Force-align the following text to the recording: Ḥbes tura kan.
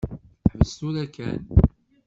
Ḥbes 0.51 0.71
tura 0.79 1.05
kan. 1.15 1.41